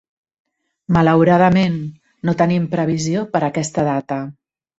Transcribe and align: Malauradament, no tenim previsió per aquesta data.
Malauradament, 0.95 1.75
no 2.29 2.35
tenim 2.41 2.65
previsió 2.73 3.27
per 3.37 3.45
aquesta 3.51 3.87
data. 3.93 4.21